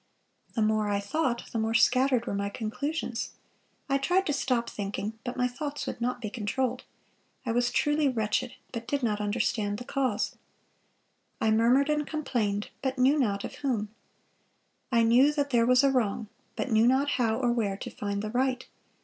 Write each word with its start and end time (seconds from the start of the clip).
The 0.55 0.63
more 0.63 0.89
I 0.89 0.99
thought, 0.99 1.43
the 1.51 1.59
more 1.59 1.75
scattered 1.75 2.25
were 2.25 2.33
my 2.33 2.49
conclusions. 2.49 3.33
I 3.87 3.99
tried 3.99 4.25
to 4.25 4.33
stop 4.33 4.67
thinking, 4.67 5.13
but 5.23 5.37
my 5.37 5.47
thoughts 5.47 5.85
would 5.85 6.01
not 6.01 6.21
be 6.21 6.31
controlled. 6.31 6.85
I 7.45 7.51
was 7.51 7.69
truly 7.69 8.09
wretched, 8.09 8.55
but 8.71 8.87
did 8.87 9.03
not 9.03 9.21
understand 9.21 9.77
the 9.77 9.83
cause. 9.85 10.37
I 11.39 11.51
murmured 11.51 11.87
and 11.91 12.07
complained, 12.07 12.69
but 12.81 12.97
knew 12.97 13.19
not 13.19 13.43
of 13.43 13.57
whom. 13.57 13.89
I 14.91 15.03
knew 15.03 15.31
that 15.33 15.51
there 15.51 15.67
was 15.67 15.83
a 15.83 15.91
wrong, 15.91 16.29
but 16.55 16.71
knew 16.71 16.87
not 16.87 17.07
how 17.21 17.37
or 17.37 17.51
where 17.51 17.77
to 17.77 17.91
find 17.91 18.23
the 18.23 18.31
right. 18.31 18.65